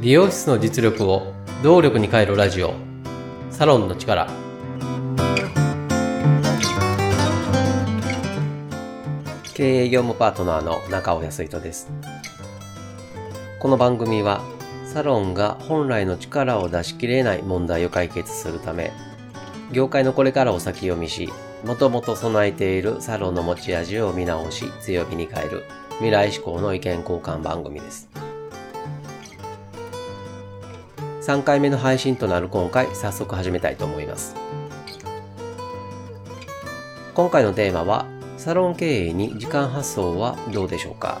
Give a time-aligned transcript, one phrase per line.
[0.00, 2.74] 美容室の実力を動力に変えるラジオ。
[3.50, 4.28] サロンの力。
[9.54, 11.90] 経営業務パートナーの中尾康人です。
[13.64, 14.42] この番組は
[14.84, 18.92] サロンが本来の力を出しきれない問題を解決するため
[19.72, 21.32] 業界のこれからを先読みし
[21.64, 25.64] もともと備えているサロンの持ち味を見直し強気に変える。
[25.94, 28.10] 未来志向の意見交換番組です。
[31.22, 34.34] 3回目の配信となる今回早速始めたいと思います。
[37.14, 38.04] 今回のテーマは
[38.36, 41.18] サロン経営に時間発送はどうでしょうか？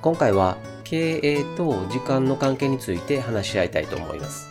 [0.00, 4.48] 今回は経営と時間の関係について話し合いたいと思います。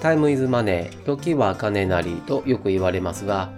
[0.00, 3.50] タイムイズマネー、時は金なりとよく言われますが、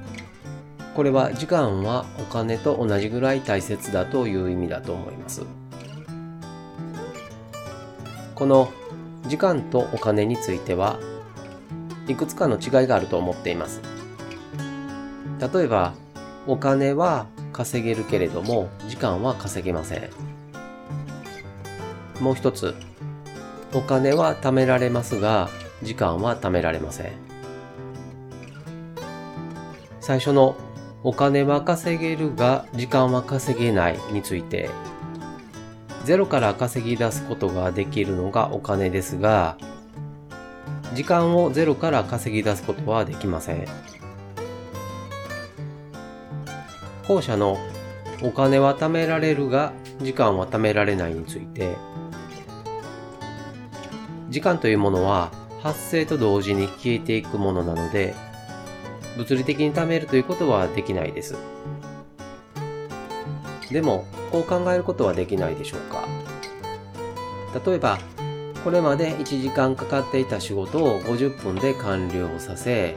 [0.94, 5.42] これは時間はお金と同じぐらい大切だという意味だと思います。
[8.34, 8.72] この
[9.26, 10.98] 時間とお金については
[12.06, 13.82] いくつかの違いがあると思っています。
[15.40, 15.92] 例えば、
[16.46, 20.10] お金は稼げるけれども時間は稼げません。
[22.20, 22.74] もう一つ、
[23.74, 25.48] お金は貯められますが
[25.82, 27.12] 時間は貯められません。
[30.00, 30.56] 最初の
[31.04, 34.70] お金は稼げるが時間は稼げないについて、
[36.04, 39.58] ゼロから稼ぎ出すことができるのがお金ですが、
[40.94, 43.66] 時間をゼロから稼ぎ出すことはできません。
[47.06, 47.58] 後者の
[48.22, 51.76] お金は貯められるが時間は貯められないについて、
[54.30, 58.14] 時間というものは発生と同時に消えていくものなので、
[59.16, 61.36] 物理的に貯めるということはできないです。
[63.70, 66.06] でも、こう考えることはできないでしょうか
[67.66, 67.98] 例えば、
[68.64, 72.96] これまで1時間かかっていた仕事を50分で完了させ、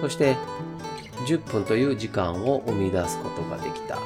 [0.00, 0.36] そして
[1.26, 3.98] 10分という時間を生み出すことができた。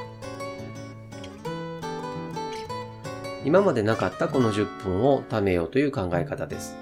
[3.45, 6.77] 今までなかったこの10分を貯めようという考え方です。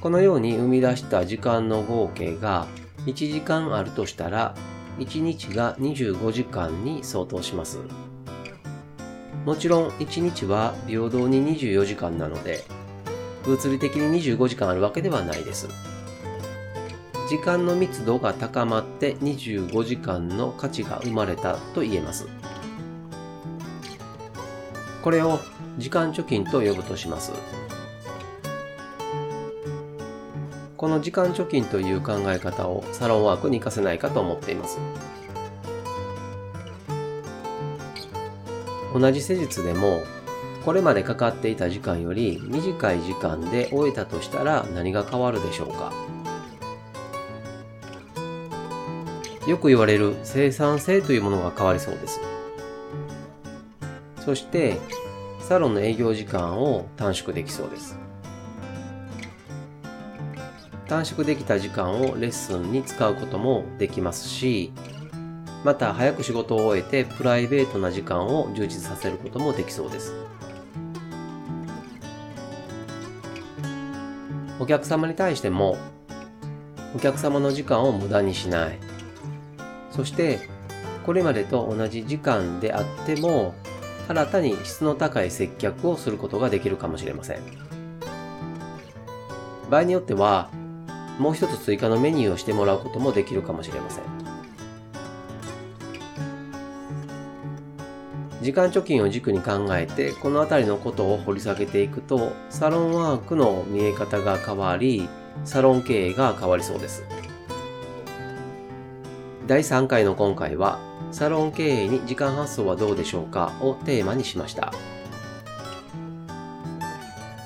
[0.00, 2.66] このように生み出した時間の合計が
[3.04, 4.54] 1時間あるとしたら
[4.98, 7.78] 1日が25時間に相当します。
[9.44, 12.62] もちろん1日は平等に24時間なので
[13.44, 15.68] 物理的に25時間あるわけではないです。
[17.28, 22.26] 時間の密度が高まって25時間の価値が生まれたと言えます。
[25.02, 25.40] これを
[25.78, 27.32] 時間貯金と呼ぶとします。
[30.80, 34.78] この時間貯金という考え方をサロンワークに活かせないかと思っています。
[38.94, 40.00] 同じ施術でも、
[40.64, 45.92] これまでかかっていた時間より短い時間で終えたとしたら何が変わるでしょうか？
[49.46, 52.22] よく言われる生産性というものが変わりそうです。
[54.24, 54.78] そして、
[55.40, 57.98] サロンの営業時間を短縮できそうです。
[60.90, 64.72] 短縮できた時間をレッスンに使うこともできますし、
[65.62, 70.12] また早く仕事を終えてプライベートな時間を充実させることもできそうです。
[74.58, 75.78] お客様に対しても、
[76.96, 78.78] お客様の時間を無駄にしない。
[79.92, 80.40] そして、
[81.06, 83.54] これまでと同じ時間であっても、
[84.08, 87.38] 新たに質の高い接客をすることができるかもしれません。
[89.70, 90.50] 場合によっては、
[91.20, 94.04] もう一つ追加のメニューをしてもらうこともできるかもしれません。
[98.40, 105.10] 時間貯金を軸に考えて、このあたりのことを掘り下げていくと、サロンワークの見え方が変わり、
[105.44, 107.04] サロン経営が変わりそうです。
[109.46, 110.78] 第3回の今回は、
[111.12, 114.72] サロン経営に時間発送はどうでしょうかをテーマにしました。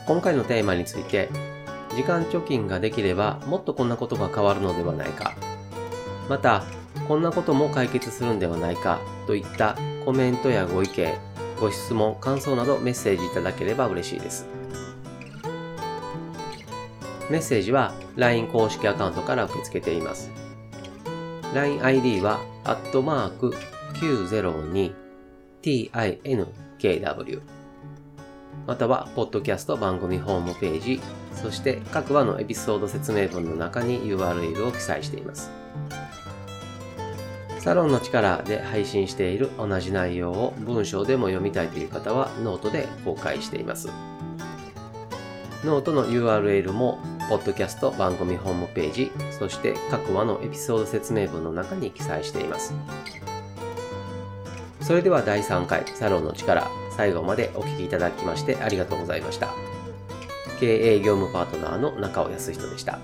[0.06, 1.28] 今回のテーマについて、
[1.94, 5.32] 時間貯金ができればもっとこんなことが変わるのではないか。
[6.28, 6.64] また、
[7.06, 11.14] こんなことも解決するんではないかといったコメントやご意見、
[11.60, 14.46] ご質問、感想などメッセージいただければ嬉しいです。
[17.30, 20.30] メッセージは LINE 公式アカウントから受け付けています。
[21.54, 23.54] LINEID は、アットマーク
[25.62, 27.53] 902tinkw
[28.66, 31.00] または、ポッドキャスト番組ホームページ、
[31.34, 35.50] そして各話のエピソード説明文の中に URL を記載しています。
[37.58, 43.90] サロンの力で配信している同じ内容を文章でも読みたいという方はノートで公開しています。
[45.62, 52.72] ノートの URL も、ポッドキャスト番組ホームページ、そして各話のエピソード説明文の中に記載しています。
[54.80, 59.52] それでは第3回サロンの力、最後までお聴きいただきましてありがとうございました。
[60.60, 62.98] 経営業務パートナーの中尾康人でした。